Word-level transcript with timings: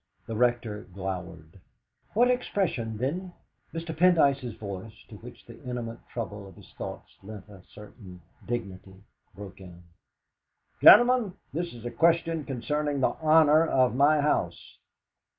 The 0.25 0.35
Rector 0.35 0.85
glowered. 0.91 1.59
"What 2.15 2.31
expression 2.31 2.97
then" 2.97 3.33
Mr. 3.71 3.95
Pendyce's 3.95 4.55
voice, 4.55 4.95
to 5.09 5.17
which 5.17 5.45
the 5.45 5.61
intimate 5.63 5.99
trouble 6.11 6.47
of 6.47 6.55
his 6.55 6.73
thoughts 6.75 7.19
lent 7.21 7.47
a 7.49 7.61
certain 7.71 8.19
dignity, 8.47 9.03
broke 9.35 9.61
in: 9.61 9.83
"Gentlemen, 10.81 11.35
this 11.53 11.71
is 11.75 11.85
a 11.85 11.91
question 11.91 12.45
concerning 12.45 12.99
the 12.99 13.09
honour 13.21 13.63
of 13.67 13.93
my 13.93 14.19
house." 14.21 14.79